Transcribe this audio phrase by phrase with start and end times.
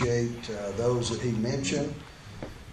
[0.00, 1.94] appreciate uh, those that he mentioned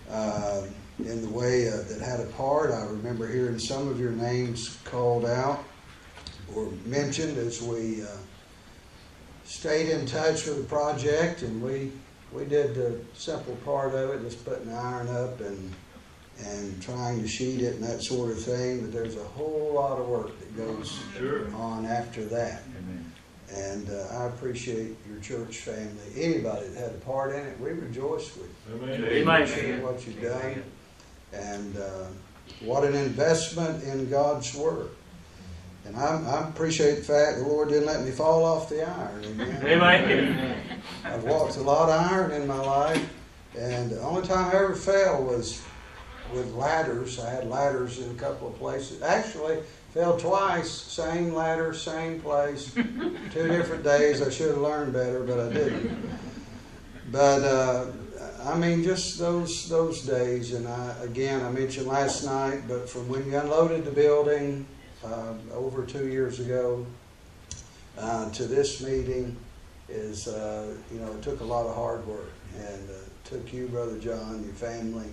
[0.09, 0.63] uh,
[0.99, 2.71] in the way uh, that had a part.
[2.71, 5.63] I remember hearing some of your names called out
[6.55, 8.07] or mentioned as we uh,
[9.45, 11.91] stayed in touch with the project, and we
[12.31, 15.73] we did the simple part of it, just putting the iron up and
[16.45, 18.81] and trying to sheet it and that sort of thing.
[18.81, 21.53] But there's a whole lot of work that goes Sure.
[21.55, 22.63] on after that.
[22.77, 23.11] Amen.
[23.55, 25.89] And uh, I appreciate church family.
[26.15, 28.75] Anybody that had a part in it, we rejoice with you.
[28.75, 29.01] Amen.
[29.01, 29.81] We Amen.
[29.81, 30.63] what you've done.
[31.31, 32.05] And uh,
[32.61, 34.89] what an investment in God's Word.
[35.85, 39.23] And I, I appreciate the fact the Lord didn't let me fall off the iron.
[39.25, 39.65] Amen.
[39.65, 40.57] Amen.
[41.03, 43.09] I've walked a lot of iron in my life,
[43.57, 45.61] and the only time I ever fell was
[46.33, 47.19] with ladders.
[47.19, 49.01] I had ladders in a couple of places.
[49.01, 49.59] Actually,
[49.93, 54.21] fell twice, same ladder, same place, two different days.
[54.21, 56.09] I should have learned better, but I didn't.
[57.11, 57.85] But uh,
[58.45, 63.07] I mean, just those those days, and I again I mentioned last night, but from
[63.07, 64.65] when you unloaded the building
[65.05, 66.85] uh, over two years ago
[67.97, 69.35] uh, to this meeting
[69.89, 72.93] is uh, you know it took a lot of hard work and uh,
[73.25, 75.07] took you, brother John, your family,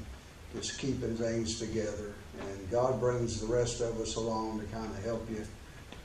[0.54, 2.14] just keeping things together,
[2.48, 5.44] and God brings the rest of us along to kind of help you.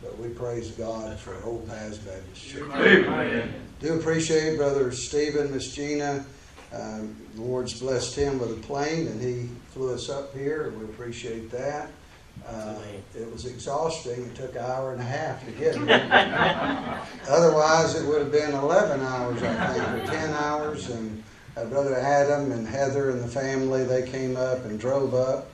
[0.02, 2.70] But we praise God for Old Paths Baptist Church.
[2.74, 3.54] Amen.
[3.80, 6.26] Do appreciate Brother Stephen, Miss Gina.
[6.74, 10.80] Um, the Lord's blessed him with a plane, and he flew us up here, and
[10.80, 11.90] we appreciate that.
[12.48, 12.76] Uh,
[13.16, 14.26] it was exhausting.
[14.26, 17.02] It took an hour and a half to get here.
[17.30, 20.90] Otherwise, it would have been 11 hours, I think, or 10 hours.
[20.90, 21.24] And
[21.58, 25.48] uh, Brother Adam and Heather and the family, they came up and drove up.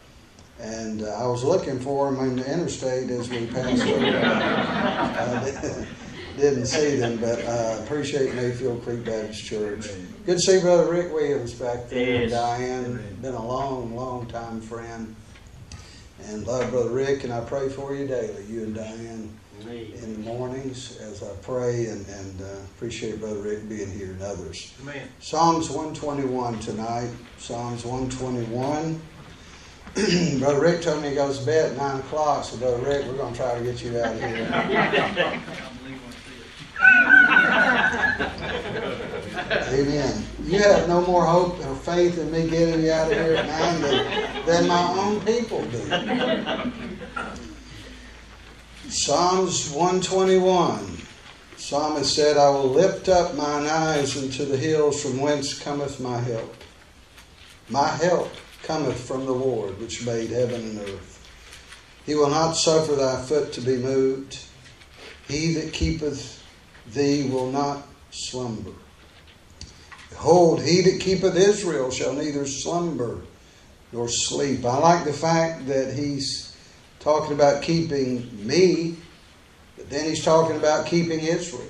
[0.61, 4.05] And uh, I was looking for them on the interstate as we passed over.
[4.05, 5.85] Uh,
[6.37, 9.87] didn't see them, but uh, appreciate Mayfield Creek Baptist Church.
[10.25, 12.23] Good to see Brother Rick Williams back there.
[12.23, 12.31] Yes.
[12.31, 15.15] Diane, been a long, long time friend.
[16.27, 20.19] And love Brother Rick, and I pray for you daily, you and Diane, in the
[20.19, 22.45] mornings as I pray, and, and uh,
[22.75, 24.73] appreciate Brother Rick being here and others.
[24.83, 25.07] Amen.
[25.19, 27.09] Psalms 121 tonight.
[27.37, 29.01] Psalms 121.
[30.39, 33.17] Brother Rick told me he goes to bed at 9 o'clock, so Brother Rick, we're
[33.17, 34.47] going to try to get you out of here.
[39.73, 40.25] Amen.
[40.45, 43.47] You have no more hope or faith in me getting you out of here at
[43.47, 46.71] 9 than, than my own people do.
[48.89, 50.99] Psalms 121.
[51.57, 56.17] Psalmist said, I will lift up mine eyes unto the hills from whence cometh my
[56.17, 56.55] help.
[57.69, 58.31] My help
[58.71, 61.17] cometh from the Lord, which made heaven and earth.
[62.05, 64.39] He will not suffer thy foot to be moved.
[65.27, 66.41] He that keepeth
[66.93, 68.71] thee will not slumber.
[70.09, 73.21] Behold, he that keepeth Israel shall neither slumber
[73.91, 74.63] nor sleep.
[74.63, 76.55] I like the fact that he's
[77.01, 78.95] talking about keeping me,
[79.75, 81.67] but then he's talking about keeping Israel.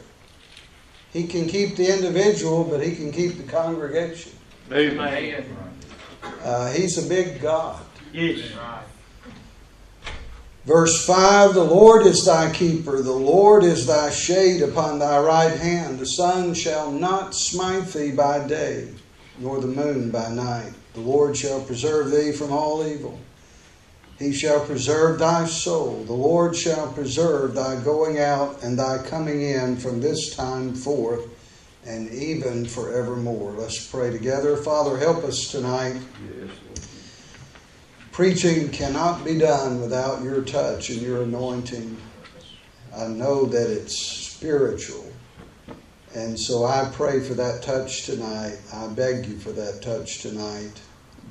[1.11, 4.33] He can keep the individual, but he can keep the congregation.
[4.71, 5.70] Amen.
[6.23, 7.83] Uh, he's a big God.
[8.13, 8.51] Yes.
[10.65, 15.57] Verse 5 The Lord is thy keeper, the Lord is thy shade upon thy right
[15.57, 15.99] hand.
[15.99, 18.89] The sun shall not smite thee by day,
[19.39, 20.73] nor the moon by night.
[20.93, 23.19] The Lord shall preserve thee from all evil.
[24.19, 26.03] He shall preserve thy soul.
[26.03, 31.27] The Lord shall preserve thy going out and thy coming in from this time forth
[31.85, 33.53] and even forevermore.
[33.53, 34.57] Let's pray together.
[34.57, 35.99] Father, help us tonight.
[36.23, 36.79] Yes, Lord.
[38.11, 41.97] Preaching cannot be done without your touch and your anointing.
[42.95, 45.11] I know that it's spiritual.
[46.13, 48.59] And so I pray for that touch tonight.
[48.73, 50.81] I beg you for that touch tonight.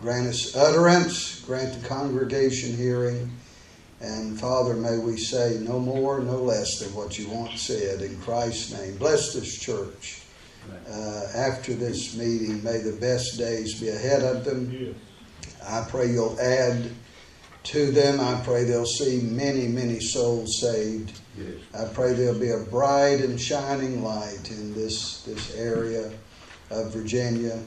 [0.00, 3.30] Grant us utterance, grant the congregation hearing.
[4.00, 8.18] And Father, may we say no more, no less than what you want said in
[8.22, 8.96] Christ's name.
[8.96, 10.19] Bless this church.
[10.90, 14.94] Uh, after this meeting, may the best days be ahead of them.
[15.66, 16.90] I pray you'll add
[17.62, 18.20] to them.
[18.20, 21.18] I pray they'll see many, many souls saved.
[21.36, 21.54] Yes.
[21.78, 26.10] I pray there'll be a bright and shining light in this, this area
[26.70, 27.62] of Virginia.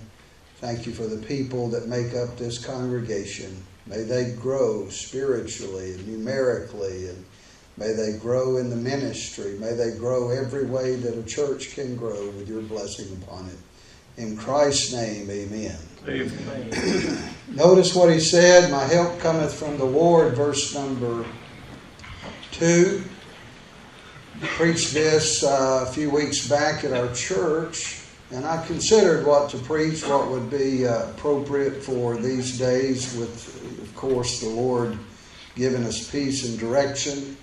[0.57, 3.63] Thank you for the people that make up this congregation.
[3.85, 7.25] May they grow spiritually and numerically, and
[7.77, 9.57] may they grow in the ministry.
[9.59, 13.57] May they grow every way that a church can grow with your blessing upon it.
[14.17, 15.77] In Christ's name, amen.
[16.07, 17.33] Amen.
[17.49, 21.25] Notice what he said, My help cometh from the Lord, verse number
[22.51, 23.03] 2.
[24.41, 29.57] Preached this uh, a few weeks back at our church, And I considered what to
[29.59, 34.97] preach, what would be uh, appropriate for these days, with, of course, the Lord
[35.55, 37.37] giving us peace and direction.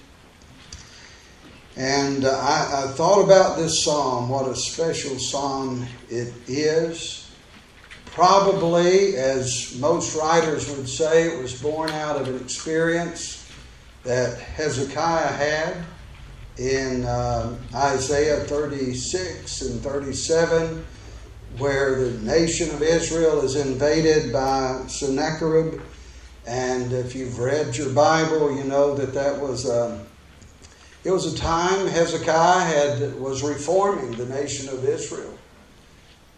[1.76, 7.30] And uh, I, I thought about this psalm, what a special psalm it is.
[8.06, 13.48] Probably, as most writers would say, it was born out of an experience
[14.02, 15.76] that Hezekiah had
[16.58, 20.84] in uh, Isaiah 36 and 37,
[21.58, 25.80] where the nation of Israel is invaded by Sennacherib.
[26.46, 30.04] And if you've read your Bible, you know that that was a,
[31.04, 35.36] it was a time Hezekiah had was reforming the nation of Israel.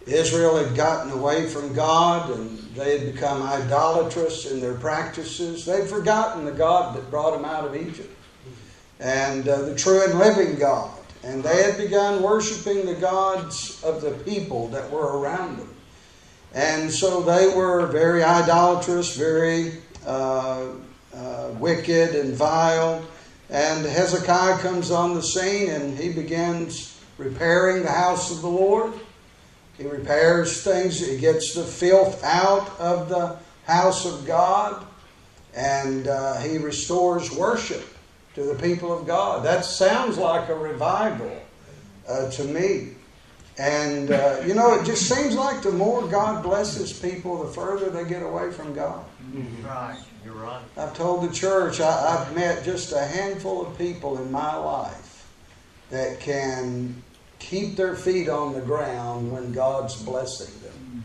[0.07, 5.65] Israel had gotten away from God and they had become idolatrous in their practices.
[5.65, 8.11] They'd forgotten the God that brought them out of Egypt
[8.99, 10.91] and uh, the true and living God.
[11.25, 15.75] And they had begun worshiping the gods of the people that were around them.
[16.55, 19.75] And so they were very idolatrous, very
[20.05, 20.67] uh,
[21.15, 23.05] uh, wicked and vile.
[23.53, 28.95] And Hezekiah comes on the scene and he begins repairing the house of the Lord.
[29.77, 34.87] He repairs things, he gets the filth out of the house of God,
[35.55, 37.85] and uh, he restores worship
[38.35, 39.45] to the people of God.
[39.45, 41.37] That sounds like a revival
[42.09, 42.95] uh, to me.
[43.59, 47.91] And, uh, you know, it just seems like the more God blesses people, the further
[47.91, 49.05] they get away from God.
[49.63, 50.01] Right,
[50.43, 50.63] right.
[50.77, 55.29] I've told the church I, I've met just a handful of people in my life
[55.91, 57.03] that can
[57.39, 61.05] keep their feet on the ground when God's blessing them.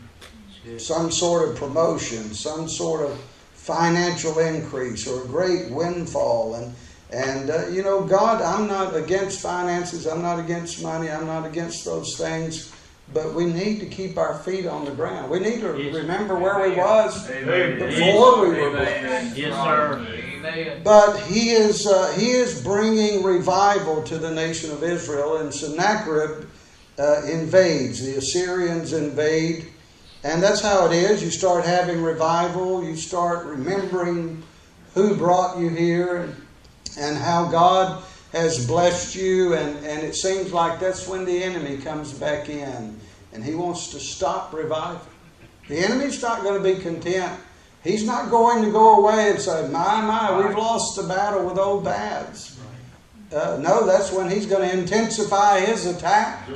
[0.78, 3.18] Some sort of promotion, some sort of
[3.54, 6.54] financial increase, or a great windfall.
[6.54, 6.74] And,
[7.10, 11.46] and uh, you know, God, I'm not against finances, I'm not against money, I'm not
[11.46, 12.72] against those things.
[13.12, 15.30] But we need to keep our feet on the ground.
[15.30, 15.94] We need to Yes.
[15.94, 17.78] remember where we was Amen.
[17.78, 18.72] before we were Amen.
[18.72, 19.36] blessed.
[19.36, 19.94] Yes, sir.
[19.94, 20.80] Amen.
[20.84, 26.44] But he is uh, he is bringing revival to the nation of Israel, and Sennacherib
[26.98, 28.04] uh, invades.
[28.04, 29.66] The Assyrians invade,
[30.22, 31.22] and that's how it is.
[31.22, 32.84] You start having revival.
[32.84, 34.42] You start remembering
[34.94, 36.36] who brought you here and,
[36.98, 38.02] and how God
[38.32, 42.97] has blessed you, and, and it seems like that's when the enemy comes back in,
[43.38, 45.00] and he wants to stop revival.
[45.68, 47.38] The enemy's not going to be content.
[47.84, 51.56] He's not going to go away and say, My, my, we've lost the battle with
[51.56, 52.58] Old Paths.
[53.32, 56.48] Uh, no, that's when he's going to intensify his attack.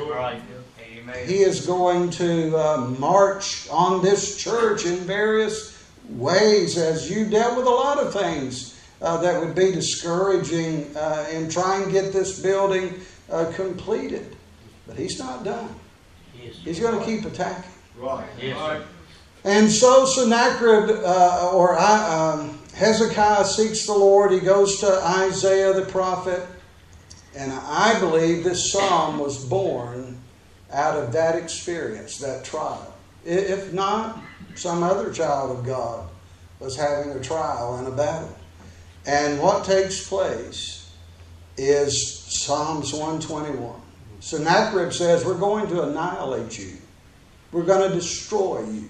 [1.25, 7.56] He is going to uh, march on this church in various ways as you dealt
[7.56, 12.12] with a lot of things uh, that would be discouraging uh, in trying to get
[12.12, 12.99] this building
[13.31, 14.37] uh, completed.
[14.88, 15.76] But he's not done.
[16.40, 16.56] Yes.
[16.56, 17.70] He's going to keep attacking.
[17.96, 18.26] Right.
[18.40, 18.84] Yes, sir.
[19.44, 24.32] And so Sennacherib, uh, or uh, um, Hezekiah seeks the Lord.
[24.32, 26.46] He goes to Isaiah the prophet.
[27.34, 30.19] And I believe this psalm was born
[30.70, 32.94] out of that experience, that trial.
[33.25, 34.20] If not,
[34.55, 36.08] some other child of God
[36.61, 38.37] was having a trial and a battle.
[39.06, 40.93] And what takes place
[41.56, 43.81] is Psalms 121.
[44.23, 46.77] Sennacherib says, We're going to annihilate you,
[47.51, 48.89] we're going to destroy you.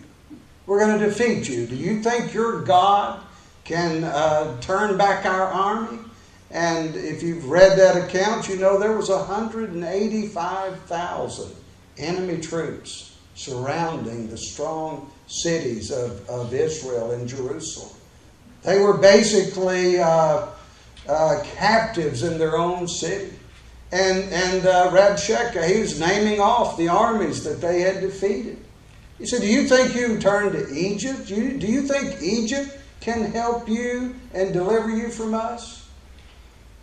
[0.66, 1.66] We're going to defeat you.
[1.66, 3.20] Do you think your God
[3.64, 5.98] can uh, turn back our army?
[6.52, 11.52] And if you've read that account, you know there was 185,000
[11.98, 17.90] enemy troops surrounding the strong cities of, of Israel and Jerusalem.
[18.62, 20.46] They were basically uh,
[21.08, 23.32] uh, captives in their own city.
[23.92, 28.56] And, and uh, Rabshakeh, he was naming off the armies that they had defeated.
[29.18, 31.28] He said, Do you think you can turn to Egypt?
[31.28, 35.90] Do you, do you think Egypt can help you and deliver you from us?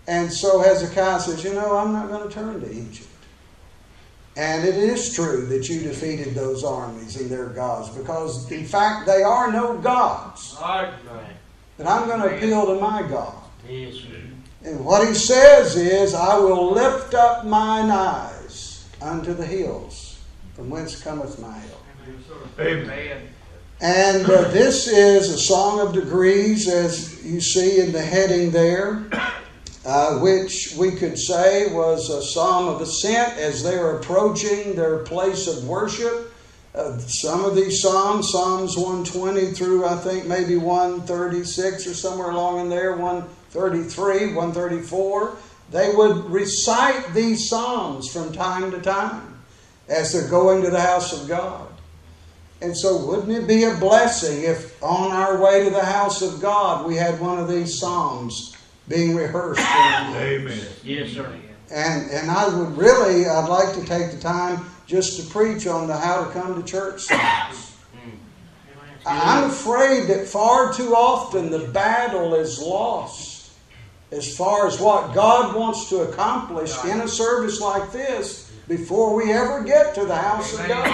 [0.07, 3.07] And so Hezekiah says, You know, I'm not going to turn to Egypt.
[4.37, 9.05] And it is true that you defeated those armies and their gods, because in fact
[9.07, 10.55] they are no gods.
[11.77, 13.33] But I'm going to appeal to my God.
[14.63, 20.19] And what he says is, I will lift up mine eyes unto the hills,
[20.53, 21.83] from whence cometh my help.
[22.59, 23.29] Amen.
[23.81, 29.05] And uh, this is a song of degrees, as you see in the heading there,
[29.85, 35.47] uh, which we could say was a psalm of ascent as they're approaching their place
[35.47, 36.33] of worship.
[36.75, 42.59] Uh, some of these psalms, Psalms 120 through I think maybe 136 or somewhere along
[42.59, 42.97] in there,
[43.53, 45.37] 133, 134,
[45.71, 49.25] they would recite these psalms from time to time.
[49.87, 51.67] as they're going to the house of God.
[52.61, 56.39] And so, wouldn't it be a blessing if on our way to the house of
[56.39, 58.55] God we had one of these psalms
[58.87, 59.61] being rehearsed?
[59.67, 60.59] Amen.
[60.83, 61.33] Yes, sir.
[61.71, 65.87] And and I would really, I'd like to take the time just to preach on
[65.87, 67.77] the how to come to church songs.
[67.95, 68.17] Mm.
[69.05, 73.28] I'm afraid that far too often the battle is lost
[74.11, 79.31] as far as what God wants to accomplish in a service like this before we
[79.31, 80.87] ever get to the house of God.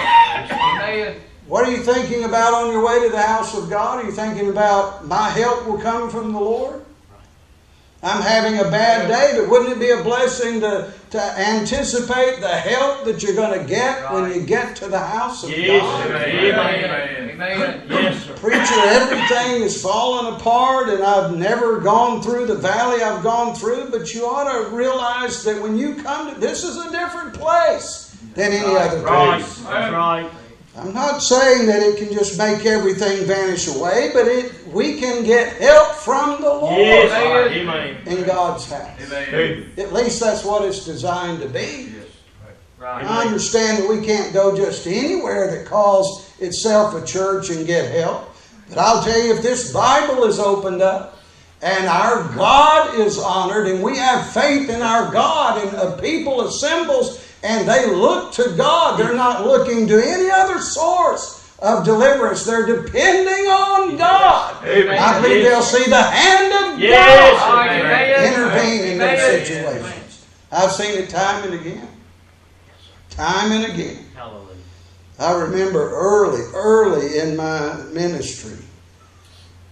[0.50, 1.20] Amen.
[1.46, 4.02] What are you thinking about on your way to the house of God?
[4.02, 6.85] Are you thinking about my help will come from the Lord?
[8.06, 12.56] I'm having a bad day, but wouldn't it be a blessing to, to anticipate the
[12.56, 16.10] help that you're going to get when you get to the house of Yes, God?
[16.12, 17.30] Amen.
[17.32, 17.82] Amen.
[17.88, 18.34] Yes, sir.
[18.34, 23.90] Preacher, everything is falling apart, and I've never gone through the valley I've gone through,
[23.90, 28.08] but you ought to realize that when you come to this is a different place
[28.34, 29.40] than any other Right.
[29.40, 29.58] place.
[29.68, 30.30] That's right.
[30.78, 35.24] I'm not saying that it can just make everything vanish away, but it we can
[35.24, 37.12] get help from the Lord Yes.
[37.12, 37.68] Amen.
[37.68, 38.18] Amen.
[38.18, 38.88] in God's house.
[39.00, 39.70] Amen.
[39.78, 41.92] At least that's what it's designed to be.
[42.78, 43.04] Right.
[43.04, 47.90] I understand that we can't go just anywhere that calls itself a church and get
[47.90, 48.34] help.
[48.68, 51.18] But I'll tell you, if this Bible is opened up
[51.62, 56.42] and our God is honored and we have faith in our God and a people
[56.42, 62.44] assembles and they look to God, they're not looking to any other source of deliverance.
[62.44, 64.64] They're depending on God.
[64.64, 64.98] Amen.
[64.98, 67.38] I believe they'll see the hand of Yes.
[67.38, 68.32] God Amen.
[68.32, 69.46] intervene in those Amen.
[69.46, 70.24] situations.
[70.52, 71.88] I've seen it time and again.
[73.10, 74.04] Time and again.
[74.14, 74.42] Hallelujah.
[75.18, 78.58] I remember early, early in my ministry,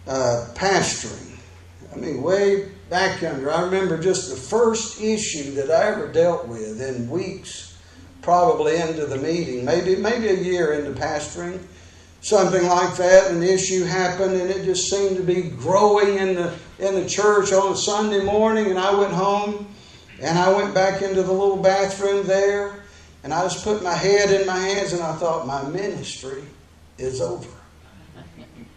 [0.09, 1.37] uh, pastoring.
[1.93, 3.53] I mean, way back yonder.
[3.53, 7.74] I remember just the first issue that I ever dealt with in weeks,
[8.25, 11.62] probably into the meeting, maybe maybe a year into pastoring,
[12.23, 13.31] something like that.
[13.31, 17.52] An issue happened, and it just seemed to be growing in the in the church
[17.52, 18.71] on a Sunday morning.
[18.71, 19.69] And I went home,
[20.21, 22.81] and I went back into the little bathroom there.
[23.25, 26.45] And I just put my head in my hands and I thought, my ministry
[26.99, 27.49] is over.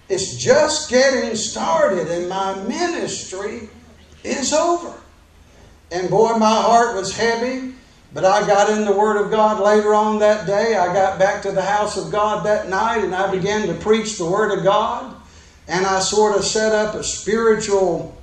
[0.07, 3.67] It's just getting started and my ministry
[4.23, 4.93] is over.
[5.91, 7.73] And boy, my heart was heavy,
[8.13, 10.75] but I got in the Word of God later on that day.
[10.75, 14.17] I got back to the house of God that night and I began to preach
[14.17, 15.15] the Word of God.
[15.67, 18.17] And I sort of set up a spiritual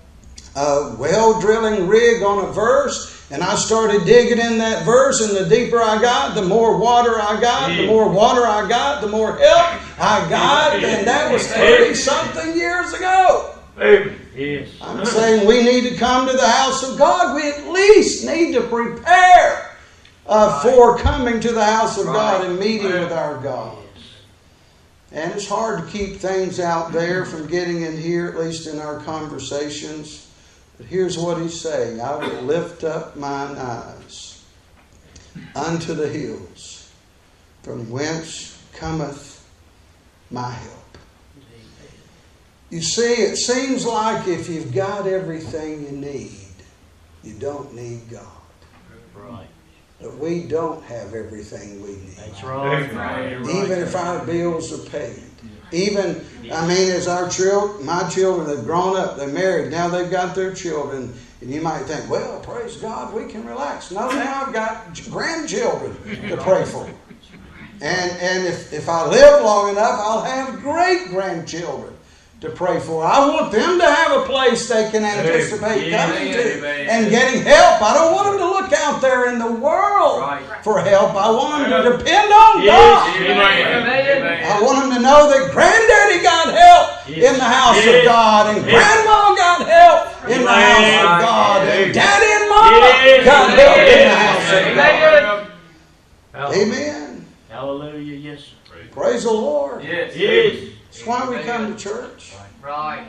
[0.56, 3.12] uh, well drilling rig on a verse.
[3.30, 7.18] And I started digging in that verse, and the deeper I got, the more water
[7.18, 11.46] I got, the more water I got, the more help I got, and that was
[11.46, 13.54] 30 something years ago.
[13.78, 14.20] Amen.
[14.36, 14.68] Yes.
[14.80, 17.34] I'm saying we need to come to the house of God.
[17.34, 19.73] We at least need to prepare
[20.26, 23.78] uh, for coming to the house of God and meeting with our God.
[25.12, 28.80] And it's hard to keep things out there from getting in here, at least in
[28.80, 30.28] our conversations.
[30.76, 34.44] But here's what he's saying I will lift up mine eyes
[35.54, 36.90] unto the hills,
[37.62, 39.48] from whence cometh
[40.30, 40.98] my help.
[42.70, 46.54] You see, it seems like if you've got everything you need,
[47.22, 48.33] you don't need God.
[50.04, 50.12] Right.
[50.12, 52.16] But we don't have everything we need.
[52.16, 52.90] That's right.
[52.90, 53.42] Amen.
[53.42, 53.64] Right.
[53.64, 55.22] Even if our bills are paid.
[55.72, 60.10] Even, I mean, as our children, my children have grown up, they're married, now they've
[60.10, 63.90] got their children, and you might think, well, praise God, we can relax.
[63.90, 65.96] No, now I've got grandchildren
[66.28, 66.88] to pray for.
[67.80, 71.93] And, and if, if I live long enough, I'll have great grandchildren
[72.44, 73.02] to pray for.
[73.04, 76.08] I want them to have a place they can anticipate Amen.
[76.08, 76.88] coming to Amen.
[76.90, 77.80] and getting help.
[77.82, 80.42] I don't want them to look out there in the world Right.
[80.62, 81.14] for help.
[81.16, 82.76] I want them to depend on Yes.
[82.76, 83.20] God.
[83.20, 84.44] Amen.
[84.44, 87.32] I want them to know that granddaddy got help Yes.
[87.32, 88.74] in the house of God, and Yes.
[88.76, 91.20] grandma got help in the house of Amen.
[91.24, 93.24] God, and daddy and mama Yes.
[93.24, 94.18] got help in the Yes.
[94.18, 95.22] house of Amen.
[95.24, 95.46] God.
[96.34, 96.62] Hallelujah.
[96.62, 97.26] Amen.
[97.48, 98.16] Hallelujah.
[98.16, 98.40] Yes.
[98.40, 98.74] sir.
[98.92, 99.82] Praise the Lord.
[99.82, 100.14] Yes.
[100.14, 100.73] Yes.
[100.94, 102.32] That's why we come to church.
[102.62, 103.04] Right.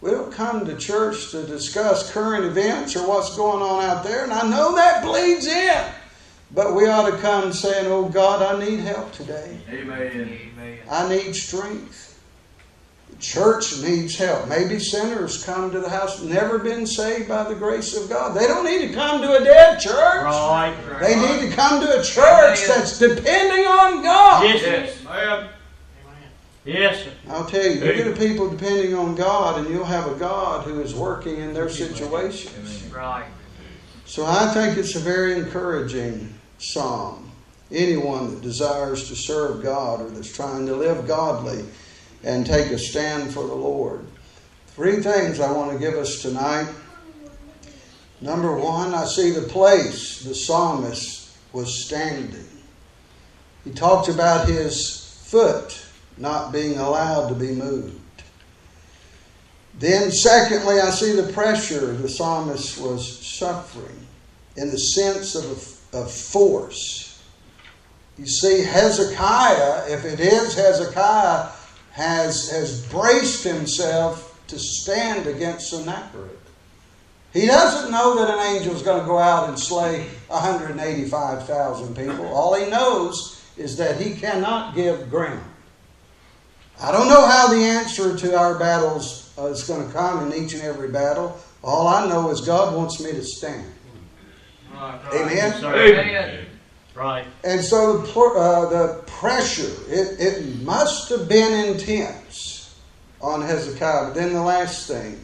[0.00, 4.22] We don't come to church to discuss current events or what's going on out there,
[4.22, 5.84] and I know that bleeds in.
[6.54, 9.58] But we ought to come saying, Oh God, I need help today.
[9.68, 10.38] Amen.
[10.56, 10.78] Amen.
[10.88, 12.22] I need strength.
[13.10, 14.46] The church needs help.
[14.46, 18.36] Maybe sinners come to the house, never been saved by the grace of God.
[18.36, 19.94] They don't need to come to a dead church.
[20.24, 20.76] Right.
[21.00, 24.44] They need to come to a church that's depending on God.
[24.44, 24.60] Yes.
[24.60, 25.02] sir.
[25.08, 25.50] Yes.
[26.66, 26.82] Amen.
[26.82, 27.04] Yes.
[27.04, 27.10] sir.
[27.28, 30.64] I'll tell you, you get a people depending on God, and you'll have a God
[30.64, 32.84] who is working in their situations.
[32.92, 33.26] Right.
[34.04, 37.30] So I think it's a very encouraging psalm.
[37.72, 41.64] anyone that desires to serve God or that's trying to live godly
[42.22, 44.06] and take a stand for the Lord.
[44.68, 46.68] Three things I want to give us tonight.
[48.20, 52.46] Number one, I see the place the psalmist was standing.
[53.64, 55.85] He talked about his foot
[56.16, 58.00] not being allowed to be moved.
[59.78, 64.06] Then, secondly, I see the pressure the psalmist was suffering
[64.56, 67.22] in the sense of, of force.
[68.16, 71.50] You see, Hezekiah, if it is Hezekiah,
[71.92, 76.30] has, has braced himself to stand against Sennacherib.
[77.32, 82.26] He doesn't know that an angel is going to go out and slay 185,000 people.
[82.28, 85.44] All he knows is that he cannot give ground.
[86.80, 90.44] I don't know how the answer to our battles uh, is going to come in
[90.44, 91.38] each and every battle.
[91.64, 93.72] All I know is God wants me to stand.
[94.72, 95.32] Right, right.
[95.32, 95.64] Amen.
[95.64, 96.46] Amen.
[96.94, 97.26] Right.
[97.44, 102.74] And so the, uh, the pressure, it, it must have been intense
[103.20, 104.06] on Hezekiah.
[104.08, 105.20] But then the last thing,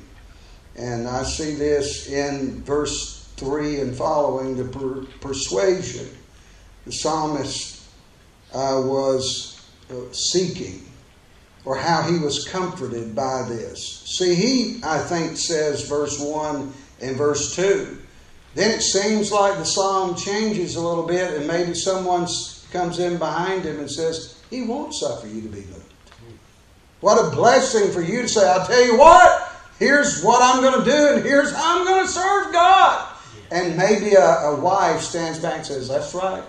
[0.77, 6.09] and I see this in verse 3 and following the per- persuasion.
[6.87, 7.83] The psalmist
[8.53, 10.85] uh, was uh, seeking,
[11.65, 14.03] or how he was comforted by this.
[14.07, 17.99] See, he, I think, says verse 1 and verse 2.
[18.55, 22.27] Then it seems like the psalm changes a little bit, and maybe someone
[22.71, 25.93] comes in behind him and says, He won't suffer you to be moved.
[27.01, 30.85] What a blessing for you to say, I'll tell you what, here's what I'm going
[30.85, 33.09] to do, and here's how I'm going to serve God.
[33.51, 36.43] And maybe a, a wife stands back and says, That's right,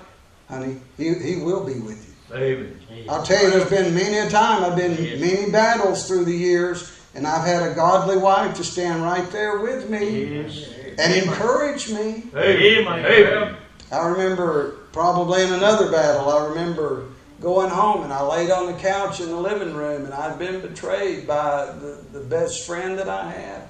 [0.50, 2.12] honey, he, he will be with you.
[2.34, 2.80] Amen.
[3.10, 5.20] I'll tell you, there's been many a time, I've been Yes.
[5.20, 9.60] many battles through the years, and I've had a godly wife to stand right there
[9.60, 10.68] with me Yes.
[10.98, 12.30] and encourage me.
[12.36, 13.06] Amen.
[13.06, 13.56] Amen.
[13.92, 17.06] I remember probably in another battle, I remember
[17.40, 20.62] going home and I laid on the couch in the living room and I'd been
[20.62, 23.67] betrayed by the, the best friend that I had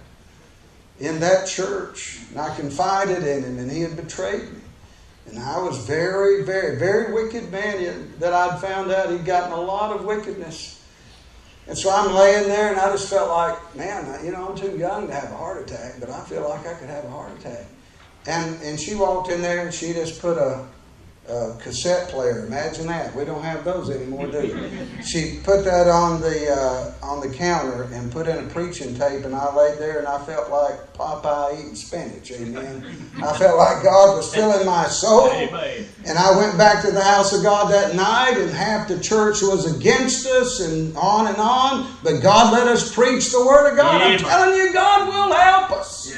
[0.99, 2.19] in that church.
[2.29, 4.59] And I confided in him and he had betrayed me.
[5.27, 9.61] And I was very, very, very wicked man that I'd found out he'd gotten a
[9.61, 10.81] lot of wickedness.
[11.67, 14.77] And so I'm laying there and I just felt like, man, you know, I'm too
[14.77, 17.31] young to have a heart attack, but I feel like I could have a heart
[17.39, 17.65] attack.
[18.25, 20.65] And and she walked in there and she just put a,
[21.29, 22.39] a cassette player.
[22.39, 23.13] Imagine that.
[23.15, 25.03] We don't have those anymore, do we?
[25.03, 29.23] She put that on the uh, on the counter and put in a preaching tape,
[29.23, 32.29] and I laid there and I felt like Popeye eating spinach.
[32.31, 32.83] Amen.
[33.23, 35.29] I felt like God was filling my soul.
[35.31, 35.85] Amen.
[36.05, 39.41] And I went back to the house of God that night, and half the church
[39.41, 41.87] was against us, and on and on.
[42.03, 44.01] But God let us preach the Word of God.
[44.01, 46.11] I'm telling you, God will help us.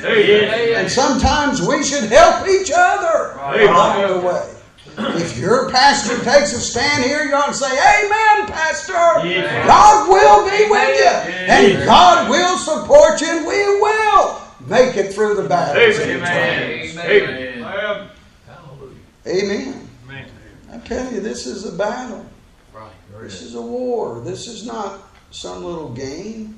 [0.80, 3.62] And sometimes we should help each other Right.
[3.62, 4.55] along the way.
[4.98, 8.94] If your pastor takes a stand here, you ought to say, Amen, Pastor.
[9.28, 9.68] Yes.
[9.68, 11.76] God will be with you, Yes.
[11.78, 15.82] and God will support you, and we will make it through the battle.
[15.82, 16.18] Amen.
[16.20, 16.72] Amen.
[17.00, 17.62] Amen.
[17.62, 18.10] Amen.
[18.48, 18.98] Hallelujah.
[19.28, 19.90] Amen.
[20.06, 20.26] Amen.
[20.72, 22.26] I tell you, this is a battle.
[22.74, 22.92] Right.
[23.22, 24.22] This is a war.
[24.22, 26.58] This is not some little game.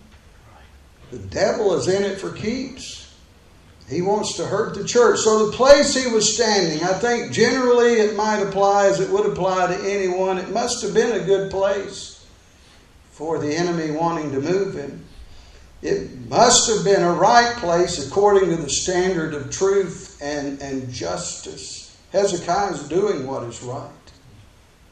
[1.12, 3.07] The devil is in it for keeps.
[3.88, 5.20] He wants to hurt the church.
[5.20, 9.26] So the place he was standing, I think generally it might apply as it would
[9.26, 10.38] apply to anyone.
[10.38, 12.26] It must have been a good place
[13.12, 15.06] for the enemy wanting to move him.
[15.82, 20.92] It must have been a right place according to the standard of truth and, and
[20.92, 21.98] justice.
[22.12, 23.90] Hezekiah is doing what is right.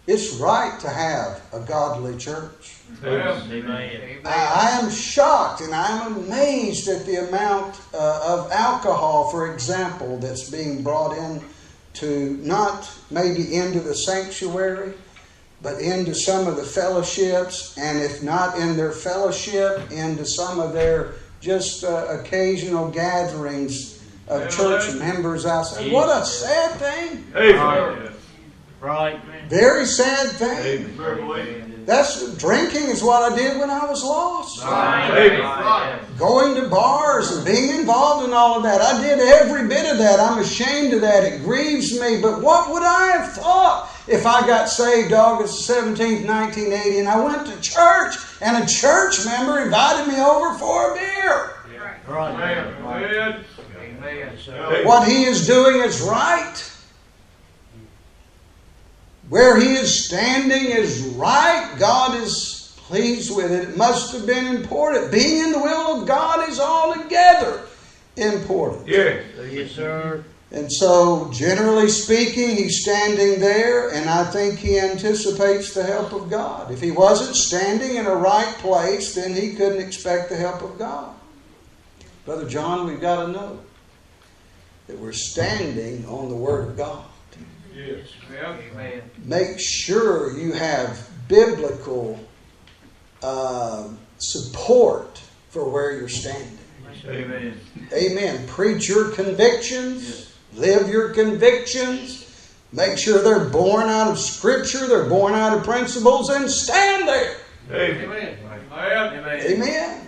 [0.07, 2.77] It's right to have a godly church.
[3.03, 4.21] Amen.
[4.25, 9.51] I, I am shocked and I am amazed at the amount uh, of alcohol, for
[9.53, 11.41] example, that's being brought in
[11.93, 14.93] to not maybe into the sanctuary,
[15.61, 20.73] but into some of the fellowships, and if not in their fellowship, into some of
[20.73, 25.91] their just uh, occasional gatherings of church members outside.
[25.91, 27.25] What a sad thing!
[27.35, 28.14] Amen.
[28.85, 29.49] Right, man.
[29.49, 30.95] Very sad thing.
[30.99, 31.85] Amen.
[31.87, 34.63] That's drinking is what I did when I was lost.
[34.63, 35.99] Right.
[36.19, 38.81] going to bars and being involved in all of that.
[38.81, 40.19] I did every bit of that.
[40.19, 41.23] I'm ashamed of that.
[41.23, 42.21] It grieves me.
[42.21, 47.19] But what would I have thought if I got saved August 17th, 1980, and I
[47.23, 51.53] went to church and a church member invited me over for a beer?
[52.07, 52.35] Right.
[53.79, 54.15] Amen.
[54.15, 54.83] Yes, sir.
[54.85, 56.71] What he is doing is right.
[59.29, 61.75] Where he is standing is right.
[61.79, 63.69] God is pleased with it.
[63.69, 65.11] It must have been important.
[65.11, 67.61] Being in the will of God is altogether
[68.17, 68.87] important.
[68.87, 69.23] Yes.
[69.51, 70.23] Yes, sir.
[70.51, 76.29] And so, generally speaking, he's standing there, and I think he anticipates the help of
[76.29, 76.71] God.
[76.71, 80.77] If he wasn't standing in a right place, then he couldn't expect the help of
[80.77, 81.13] God.
[82.25, 83.59] Brother John, we've got to know
[84.87, 87.03] that we're standing on the Word of God.
[87.75, 88.07] Yes.
[88.31, 89.01] Amen.
[89.25, 92.19] Make sure you have biblical
[93.21, 96.57] uh, support for where you're standing.
[97.07, 97.59] Amen.
[97.93, 98.45] Amen.
[98.47, 102.25] Preach your convictions, live your convictions,
[102.71, 107.35] make sure they're born out of Scripture, they're born out of principles, and stand there.
[107.71, 108.37] Amen.
[108.71, 109.51] Amen.
[109.51, 110.04] Amen.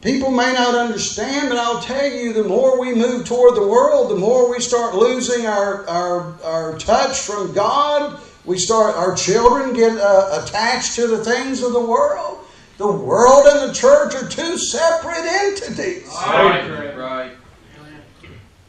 [0.00, 4.10] People may not understand, but I'll tell you the more we move toward the world,
[4.10, 8.20] the more we start losing our, our, our touch from God.
[8.44, 12.38] We start, our children get uh, attached to the things of the world.
[12.78, 16.06] The world and the church are two separate entities.
[16.06, 16.96] Right.
[16.96, 17.32] Right.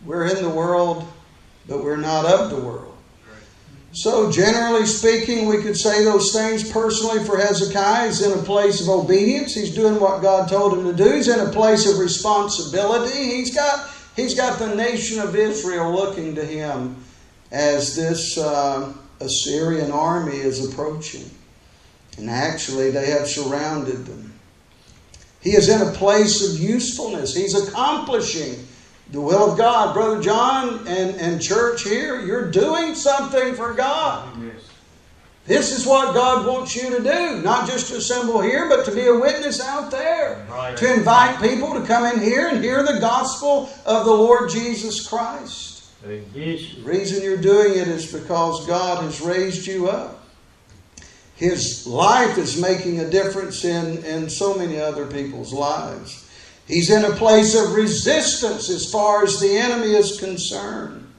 [0.04, 1.08] We're in the world,
[1.68, 2.89] but we're not of the world.
[3.92, 8.08] So, generally speaking, we could say those things personally for Hezekiah.
[8.08, 9.56] He's in a place of obedience.
[9.56, 11.12] He's doing what God told him to do.
[11.12, 13.18] He's in a place of responsibility.
[13.18, 17.04] He's got, he's got the nation of Israel looking to him
[17.52, 21.30] as this uh, Assyrian army is approaching.
[22.18, 24.40] And actually, they have surrounded them.
[25.42, 27.36] He is in a place of usefulness.
[27.36, 28.68] He's accomplishing
[29.12, 29.94] the will of God.
[29.94, 34.30] Brother John and, and church here, you're doing something for God.
[34.42, 34.70] Yes.
[35.46, 37.42] This is what God wants you to do.
[37.42, 40.46] Not just to assemble here, but to be a witness out there.
[40.48, 40.78] Right.
[40.78, 45.08] To invite people to come in here and hear the gospel of the Lord Jesus
[45.08, 45.88] Christ.
[46.08, 46.76] Yes.
[46.76, 50.24] The reason you're doing it is because God has raised you up.
[51.36, 56.29] His life is making a difference in, in so many other people's lives.
[56.70, 61.12] He's in a place of resistance as far as the enemy is concerned.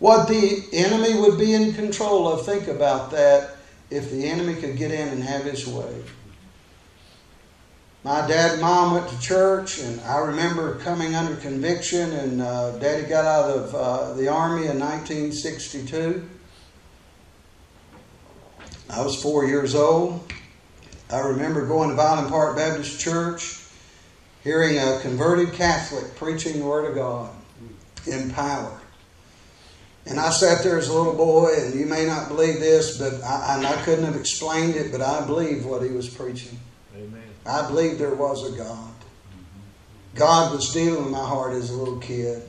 [0.00, 3.56] What the enemy would be in control of, think about that
[3.90, 6.02] if the enemy could get in and have his way.
[8.02, 12.76] My dad and mom went to church, and I remember coming under conviction, and uh,
[12.78, 16.28] daddy got out of uh, the army in 1962.
[18.90, 20.32] I was four years old.
[21.08, 23.61] I remember going to Violent Park Baptist Church,
[24.42, 27.30] hearing a converted Catholic preaching the Word of God
[28.06, 28.80] in power.
[30.04, 33.22] And I sat there as a little boy, and you may not believe this, but
[33.22, 36.58] I, and I couldn't have explained it, but I believed what he was preaching.
[36.96, 37.22] Amen.
[37.46, 38.92] I believed there was a God.
[40.14, 42.42] God was dealing with my heart as a little kid.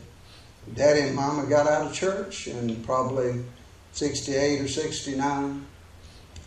[0.74, 3.44] Daddy and Mama got out of church in probably
[3.92, 5.66] 68 or 69.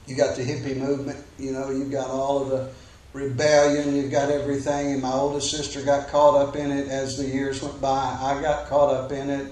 [0.07, 2.71] You got the hippie movement, you know, you got all of the
[3.17, 7.27] rebellion, you got everything, and my oldest sister got caught up in it as the
[7.27, 8.17] years went by.
[8.21, 9.49] I got caught up in it,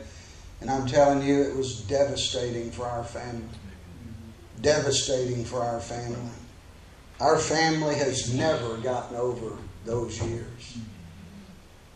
[0.60, 3.48] and I'm telling you, it was devastating for our family.
[4.60, 6.30] Devastating for our family.
[7.20, 10.78] Our family has never gotten over those years.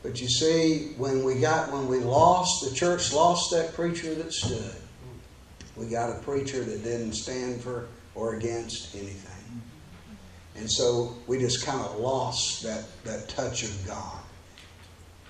[0.02, 4.32] But you see, when we got when we lost, the church lost that preacher that
[4.32, 4.76] stood.
[5.76, 9.27] We got a preacher that didn't stand for or against anything.
[10.58, 14.18] And so we just kind of lost that, that touch of God.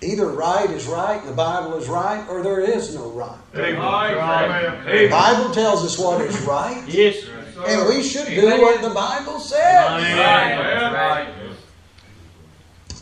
[0.01, 3.37] Either right is right, the Bible is right, or there is no right.
[3.53, 4.85] Right.
[4.85, 7.27] The Bible tells us what is right, Yes.
[7.67, 9.59] and we should do what the Bible says.
[9.59, 10.93] Amen.
[10.93, 11.29] Right.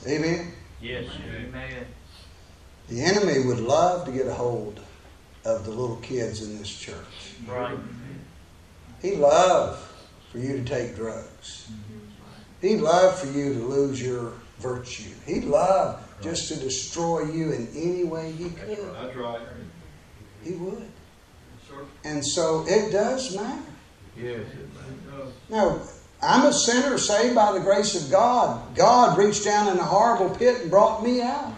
[0.07, 0.53] Amen.
[0.81, 1.05] Yes.
[1.37, 1.87] Amen.
[2.89, 4.81] The enemy would love to get a hold
[5.45, 7.35] of the little kids in this church.
[7.47, 7.77] Right.
[9.03, 9.83] He'd love
[10.33, 11.69] for you to take drugs.
[11.71, 12.06] Mm-hmm.
[12.61, 15.11] He'd love for you to lose your virtue.
[15.27, 18.95] He'd love just to destroy you in any way he could.
[18.95, 19.41] That's right.
[20.43, 20.89] He would.
[22.05, 23.63] And so it does matter.
[24.17, 24.47] Yes.
[25.51, 25.81] Now,
[26.23, 28.75] I'm a sinner saved by the grace of God.
[28.75, 31.53] God reached down in a horrible pit and brought me out.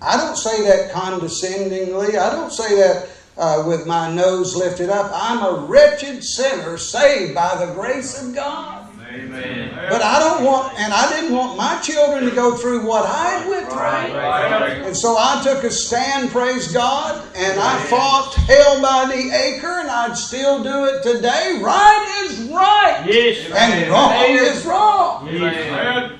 [0.00, 2.16] I don't say that condescendingly.
[2.16, 5.10] I don't say that uh, with my nose lifted up.
[5.14, 8.88] I'm a wretched sinner saved by the grace of God.
[9.10, 9.67] Amen.
[9.90, 13.46] But I don't want, and I didn't want my children to go through what I
[13.48, 13.78] went through.
[13.78, 14.82] Right.
[14.84, 19.80] And so I took a stand, praise God, and I fought hell by the acre,
[19.80, 21.60] and I'd still do it today.
[21.62, 23.50] Right is right, Yes.
[23.50, 25.28] and wrong is wrong.
[25.30, 25.40] Yes.
[25.66, 26.18] Amen.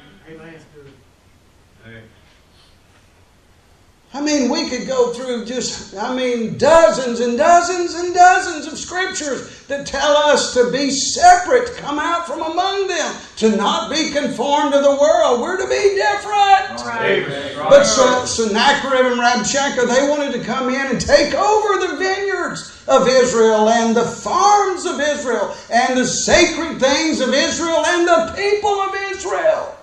[4.14, 8.78] I mean, we could go through just, I mean, dozens and dozens and dozens of
[8.78, 14.10] scriptures that tell us to be separate, come out from among them, to not be
[14.10, 15.42] conformed to the world.
[15.42, 16.80] We're to be different.
[16.88, 17.54] Right.
[17.68, 22.82] But so, Sennacherib and Rabshakeh, they wanted to come in and take over the vineyards
[22.88, 28.32] of Israel and the farms of Israel and the sacred things of Israel and the
[28.34, 29.77] people of Israel.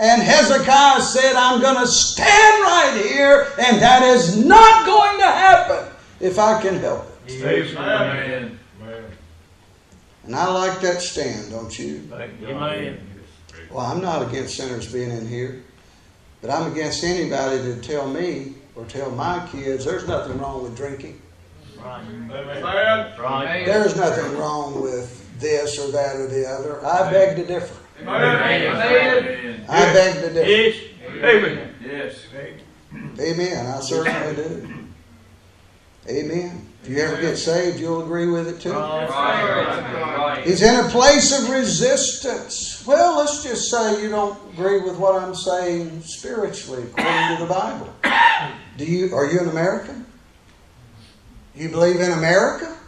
[0.00, 5.26] And Hezekiah said, I'm going to stand right here, and that is not going to
[5.26, 7.38] happen if I can help it.
[7.38, 7.76] Yes.
[7.76, 8.58] Amen.
[10.24, 12.08] And I like that stand, don't you?
[12.14, 12.98] Amen.
[13.70, 15.62] Well, I'm not against sinners being in here,
[16.40, 20.76] but I'm against anybody to tell me or tell my kids there's nothing wrong with
[20.76, 21.20] drinking.
[21.78, 22.02] Right.
[22.08, 22.62] Amen.
[23.18, 23.66] Right.
[23.66, 26.84] There's nothing wrong with this or that or the other.
[26.86, 27.79] I beg to differ.
[28.02, 29.64] Amen.
[29.68, 31.24] I beg to differ.
[31.24, 31.74] Amen.
[31.84, 32.26] Yes.
[33.20, 33.66] Amen.
[33.66, 34.68] I certainly do.
[36.08, 36.66] Amen.
[36.82, 38.72] If you ever get saved, you'll agree with it too.
[40.42, 42.84] He's in a place of resistance.
[42.86, 47.48] Well, let's just say you don't agree with what I'm saying spiritually according to the
[47.48, 47.92] Bible.
[48.78, 50.06] Do you are you an American?
[51.54, 52.79] You believe in America?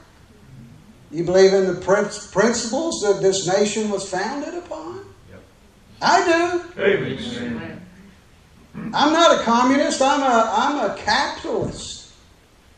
[1.12, 5.04] You believe in the prin- principles that this nation was founded upon?
[5.30, 5.42] Yep.
[6.00, 6.24] I
[6.74, 6.82] do.
[6.82, 7.86] Amen.
[8.94, 10.00] I'm not a communist.
[10.00, 12.14] I'm a I'm a capitalist.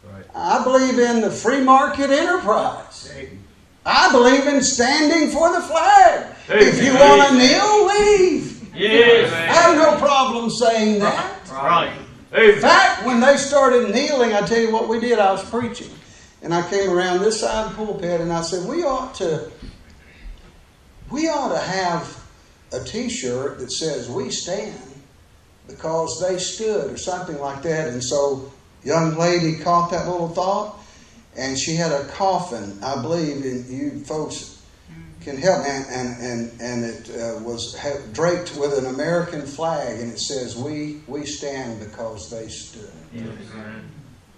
[0.03, 0.25] Right.
[0.35, 3.12] I believe in the free market enterprise.
[3.16, 3.44] Amen.
[3.87, 6.35] I believe in standing for the flag.
[6.49, 8.75] If you want to kneel, leave.
[8.75, 9.33] Yes.
[9.33, 11.49] I have no problem saying that.
[11.53, 11.92] Right.
[12.33, 12.61] In Amen.
[12.61, 15.18] fact, when they started kneeling, I tell you what we did.
[15.20, 15.90] I was preaching,
[16.44, 19.50] and I came around this side of the pulpit, and I said, "We ought to,
[21.11, 22.22] we ought to have
[22.70, 24.78] a T-shirt that says we stand
[25.66, 28.52] because they stood, or something like that." And so,
[28.85, 30.78] young lady caught that little thought,
[31.35, 34.61] and she had a coffin, I believe, and you folks
[35.22, 37.74] can help and and and, and it uh, was
[38.12, 42.92] draped with an American flag, and it says, "We we stand because they stood."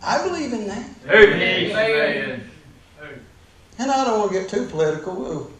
[0.06, 2.48] I believe in that, Amen.
[3.78, 5.16] and I don't want to get too political.
[5.16, 5.50] We'll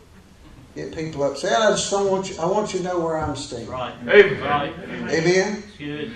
[0.77, 1.61] get people upset.
[1.61, 2.37] I just don't want you.
[2.39, 3.69] I want you to know where I'm standing.
[3.69, 3.93] Right.
[4.03, 4.41] Amen.
[4.41, 4.73] Right.
[4.89, 5.65] Amen.
[5.67, 6.13] It's good.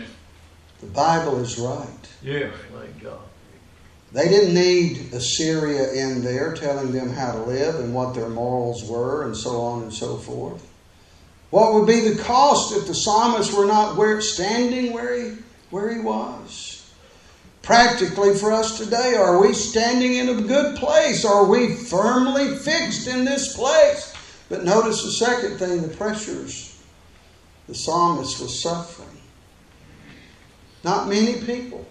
[0.81, 2.09] The Bible is right.
[2.23, 2.55] Yes.
[2.73, 3.19] Thank God.
[4.13, 8.89] They didn't need Assyria in there telling them how to live and what their morals
[8.89, 10.67] were and so on and so forth.
[11.51, 15.37] What would be the cost if the psalmist were not where, standing where he,
[15.71, 16.70] where he was?
[17.63, 21.25] Practically for us today, are we standing in a good place?
[21.25, 24.15] Are we firmly fixed in this place?
[24.49, 26.71] But notice the second thing the pressures
[27.69, 29.21] the psalmist was suffering.
[30.83, 31.87] Not many people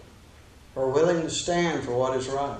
[0.75, 2.59] are willing to stand for what is right.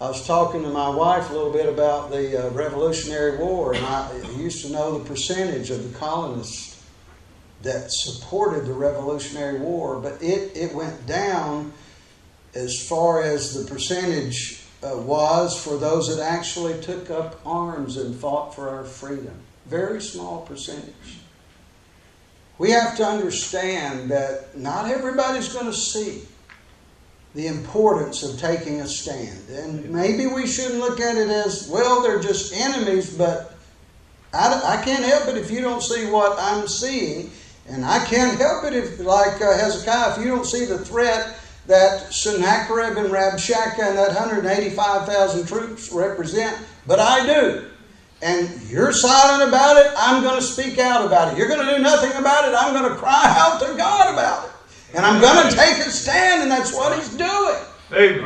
[0.00, 3.86] I was talking to my wife a little bit about the uh, Revolutionary War, and
[3.86, 6.84] I used to know the percentage of the colonists
[7.62, 11.72] that supported the Revolutionary War, but it, it went down
[12.54, 18.14] as far as the percentage uh, was for those that actually took up arms and
[18.14, 19.34] fought for our freedom.
[19.66, 21.18] Very small percentage.
[22.58, 26.22] We have to understand that not everybody's going to see
[27.34, 29.48] the importance of taking a stand.
[29.48, 33.54] And maybe we shouldn't look at it as, well, they're just enemies, but
[34.34, 37.30] I, I can't help it if you don't see what I'm seeing.
[37.68, 41.38] And I can't help it if, like uh, Hezekiah, if you don't see the threat
[41.66, 47.66] that Sennacherib and Rabshakeh and that 185,000 troops represent, but I do.
[48.20, 51.38] And you're silent about it, I'm going to speak out about it.
[51.38, 54.46] You're going to do nothing about it, I'm going to cry out to God about
[54.46, 54.50] it.
[54.94, 57.56] And I'm going to take a stand, and that's what he's doing.
[57.92, 58.24] Amen.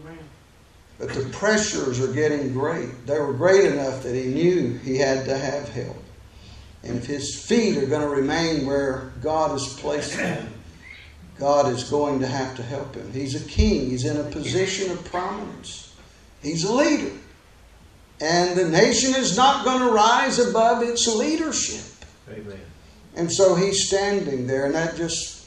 [0.00, 0.18] Amen.
[0.98, 3.06] But the pressures are getting great.
[3.06, 5.96] They were great enough that he knew he had to have help.
[6.82, 10.54] And if his feet are going to remain where God has placed them,
[11.38, 13.12] God is going to have to help him.
[13.12, 15.94] He's a king, he's in a position of prominence,
[16.42, 17.12] he's a leader.
[18.20, 21.84] And the nation is not going to rise above its leadership.
[22.28, 22.60] Amen.
[23.14, 25.46] And so he's standing there, and that just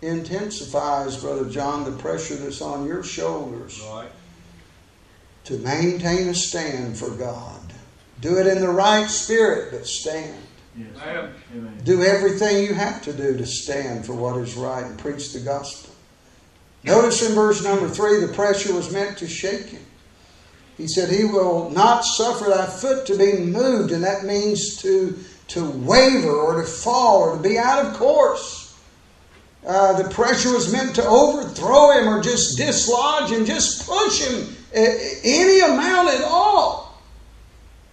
[0.00, 4.10] intensifies, Brother John, the pressure that's on your shoulders Right.
[5.44, 7.60] to maintain a stand for God.
[8.20, 10.40] Do it in the right spirit, but stand.
[10.76, 11.32] Amen.
[11.54, 11.80] Amen.
[11.84, 15.40] Do everything you have to do to stand for what is right and preach the
[15.40, 15.94] gospel.
[16.82, 19.82] Notice in verse number three, the pressure was meant to shake him.
[20.76, 25.16] He said, He will not suffer thy foot to be moved, and that means to,
[25.48, 28.74] to waver or to fall or to be out of course.
[29.66, 34.54] Uh, the pressure was meant to overthrow him or just dislodge him, just push him
[34.74, 37.00] any amount at all.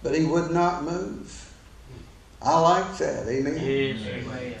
[0.02, 1.21] But he would not move.
[2.44, 3.28] I like that.
[3.28, 3.54] Amen.
[3.54, 4.06] Yes.
[4.06, 4.54] Amen.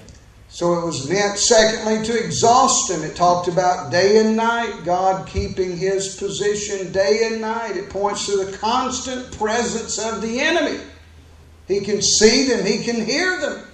[0.48, 3.02] So it was meant, secondly, to exhaust him.
[3.02, 7.78] It talked about day and night, God keeping his position day and night.
[7.78, 10.78] It points to the constant presence of the enemy.
[11.66, 13.64] He can see them, he can hear them.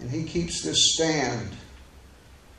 [0.00, 1.50] And he keeps this stand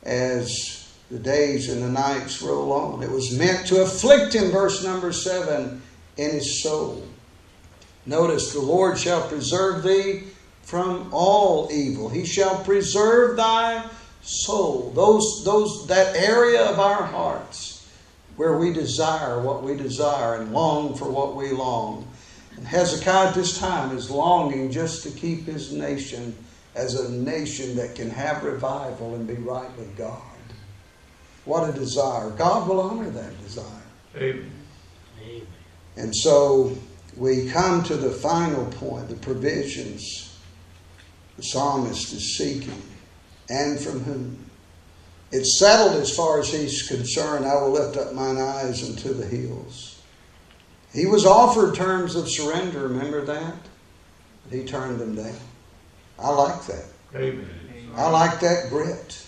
[0.04, 3.02] as the days and the nights roll on.
[3.02, 5.82] It was meant to afflict him, verse number seven,
[6.16, 7.02] in his soul.
[8.06, 10.24] Notice, the Lord shall preserve thee
[10.62, 12.08] from all evil.
[12.08, 13.88] He shall preserve thy
[14.22, 14.90] soul.
[14.94, 17.90] Those, those, that area of our hearts
[18.36, 22.08] where we desire what we desire and long for what we long.
[22.56, 26.34] And Hezekiah at this time is longing just to keep his nation
[26.74, 30.22] as a nation that can have revival and be right with God.
[31.44, 32.30] What a desire.
[32.30, 33.66] God will honor that desire.
[34.16, 34.50] Amen.
[35.22, 35.46] Amen.
[35.96, 36.76] And so
[37.16, 40.32] we come to the final point the provisions
[41.36, 42.82] the psalmist is seeking
[43.48, 44.50] and from whom.
[45.30, 47.46] It's settled as far as he's concerned.
[47.46, 50.02] I will lift up mine eyes unto the hills.
[50.92, 53.56] He was offered terms of surrender, remember that?
[54.44, 55.34] But he turned them down.
[56.18, 56.84] I like that.
[57.14, 57.48] Amen.
[57.96, 59.26] I like that grit.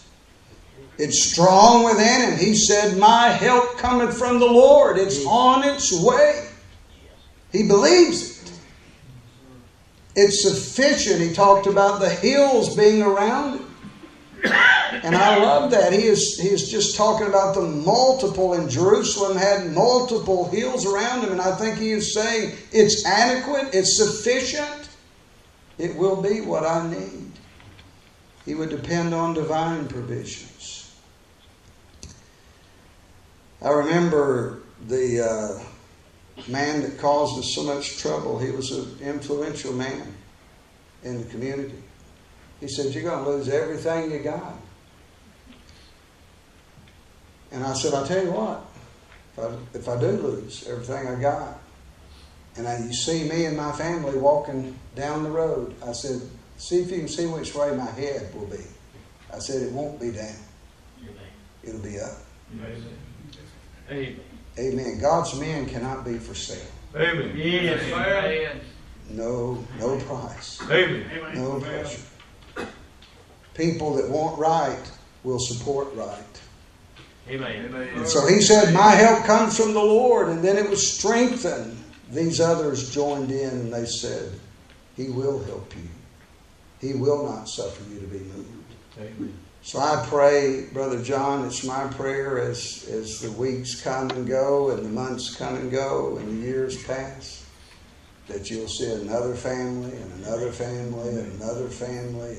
[0.99, 2.39] It's strong within him.
[2.39, 4.99] He said, My help cometh from the Lord.
[4.99, 6.49] It's on its way.
[7.55, 8.53] He believes it.
[10.17, 11.21] It's sufficient.
[11.21, 13.65] He talked about the hills being around.
[14.45, 15.93] And I love that.
[15.93, 21.23] He is, he is just talking about the multiple, and Jerusalem had multiple hills around
[21.23, 21.31] him.
[21.31, 24.89] And I think he is saying it's adequate, it's sufficient,
[25.79, 27.31] it will be what I need.
[28.45, 30.93] He would depend on divine provisions.
[33.63, 35.74] I remember the uh,
[36.49, 38.39] man that caused us so much trouble.
[38.39, 40.15] He was an influential man
[41.03, 41.83] in the community.
[42.61, 44.57] He said, You're going to lose everything you got.
[47.53, 48.67] And I said, I'll tell you what,
[49.33, 51.61] if I, if I do lose everything I got,
[52.57, 56.21] and I, you see me and my family walking down the road, I said,
[56.57, 58.63] See if you can see which way my head will be.
[59.33, 60.37] I said, It won't be down,
[61.63, 62.19] it'll be up.
[62.53, 62.85] Amen.
[63.91, 64.21] Amen.
[64.59, 64.99] Amen.
[65.01, 66.71] God's men cannot be for sale.
[66.95, 67.33] Amen.
[67.37, 67.83] Yes.
[67.93, 68.61] Amen.
[69.11, 71.05] No, no price, Amen.
[71.35, 72.01] no pressure.
[73.55, 74.91] People that want right
[75.23, 76.41] will support right.
[77.29, 77.73] Amen.
[77.97, 80.29] And so he said, My help comes from the Lord.
[80.29, 81.79] And then it was strengthened.
[82.11, 84.33] These others joined in and they said,
[84.97, 85.89] He will help you.
[86.87, 88.75] He will not suffer you to be moved.
[88.99, 89.39] Amen.
[89.65, 94.69] So I pray, Brother John, it's my prayer as, as the weeks come and go
[94.71, 97.49] and the months come and go and the years pass,
[98.29, 102.37] that you'll see another family and another family and another family.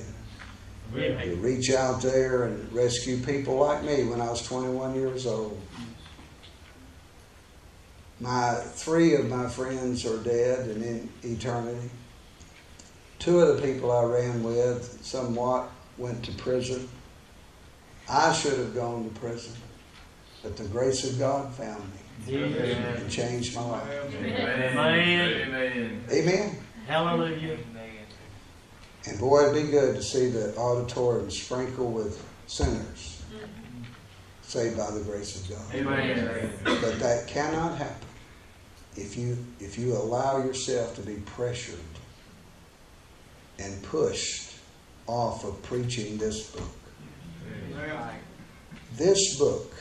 [1.25, 5.59] You reach out there and rescue people like me when I was 21 years old.
[8.19, 11.89] My three of my friends are dead and in eternity.
[13.17, 16.87] Two of the people I ran with somewhat went to prison.
[18.09, 19.53] I should have gone to prison,
[20.43, 22.97] but the grace of God found me Amen.
[22.97, 24.15] and changed my life.
[24.15, 24.77] Amen.
[24.77, 26.03] Amen.
[26.11, 26.57] Amen.
[26.87, 27.57] Hallelujah.
[29.07, 33.23] And boy, it'd be good to see the auditorium sprinkle with sinners
[34.41, 35.75] saved by the grace of God.
[35.75, 36.51] Amen.
[36.63, 38.07] But that cannot happen
[38.95, 41.79] if you if you allow yourself to be pressured
[43.59, 44.53] and pushed
[45.07, 46.69] off of preaching this book.
[48.97, 49.73] This book,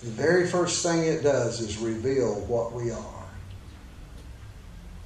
[0.00, 3.24] the very first thing it does is reveal what we are.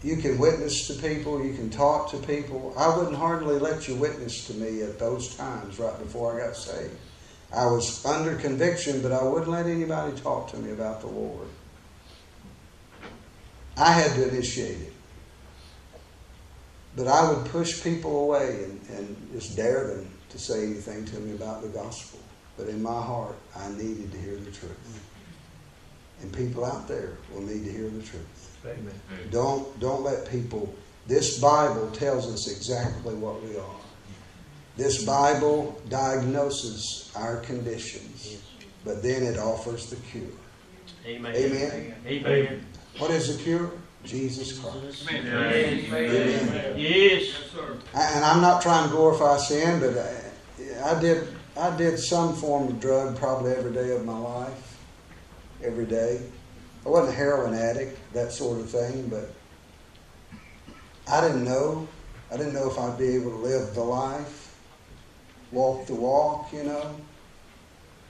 [0.02, 2.74] You can witness to people, you can talk to people.
[2.76, 6.56] I wouldn't hardly let you witness to me at those times right before I got
[6.56, 6.96] saved.
[7.52, 11.48] I was under conviction, but I wouldn't let anybody talk to me about the Lord.
[13.76, 14.92] I had to initiate it.
[16.94, 21.16] But I would push people away and, and just dare them to say anything to
[21.20, 22.20] me about the gospel.
[22.56, 25.00] But in my heart, I needed to hear the truth.
[26.20, 28.58] And people out there will need to hear the truth.
[28.64, 28.92] Amen.
[29.30, 30.74] Don't don't let people.
[31.06, 33.80] This Bible tells us exactly what we are.
[34.76, 38.42] This Bible diagnoses our conditions,
[38.84, 40.24] but then it offers the cure.
[41.06, 41.34] Amen.
[41.34, 41.94] Amen.
[42.06, 42.66] Amen.
[42.98, 43.70] What is the cure?
[44.04, 45.06] Jesus Christ.
[45.10, 45.84] Amen.
[45.92, 46.74] Amen.
[46.78, 47.34] Yes.
[47.94, 52.34] I- And I'm not trying to glorify sin, but uh, I did, I did some
[52.34, 54.78] form of drug probably every day of my life,
[55.62, 56.20] every day.
[56.86, 59.30] I wasn't a heroin addict, that sort of thing, but
[61.10, 61.88] I didn't know.
[62.32, 64.54] I didn't know if I'd be able to live the life,
[65.50, 66.94] walk the walk, you know.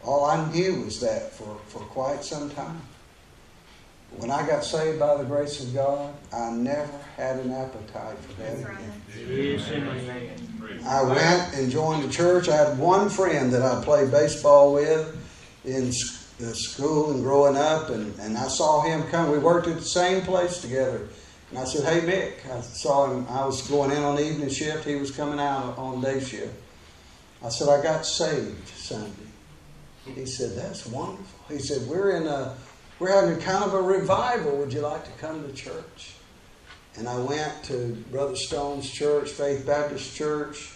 [0.05, 2.81] All I knew was that for, for quite some time.
[4.17, 8.33] When I got saved by the grace of God, I never had an appetite for
[8.43, 9.03] that again.
[9.29, 10.83] Yes, amen.
[10.87, 12.49] I went and joined the church.
[12.49, 15.15] I had one friend that I played baseball with
[15.65, 19.31] in s- school and growing up, and, and I saw him come.
[19.31, 21.09] We worked at the same place together.
[21.51, 23.27] And I said, Hey, Mick, I saw him.
[23.29, 24.85] I was going in on the evening shift.
[24.85, 26.55] He was coming out on day shift.
[27.45, 29.13] I said, I got saved Sunday.
[30.05, 31.39] He said, That's wonderful.
[31.49, 32.57] He said, We're in a,
[32.99, 34.57] we're having kind of a revival.
[34.57, 36.15] Would you like to come to church?
[36.97, 40.73] And I went to Brother Stone's church, Faith Baptist Church,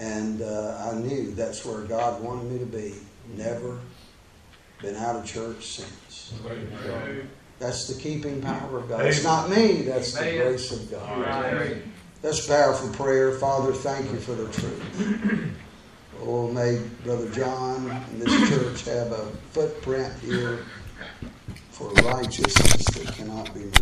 [0.00, 2.94] and uh, I knew that's where God wanted me to be.
[3.36, 3.78] Never
[4.82, 6.32] been out of church since.
[7.58, 9.06] That's the keeping power of God.
[9.06, 11.24] It's not me, that's the grace of God.
[12.22, 13.32] That's powerful prayer.
[13.38, 15.52] Father, thank you for the truth.
[16.22, 20.64] Oh, may Brother John and this church have a footprint here
[21.76, 23.66] for righteousness that cannot be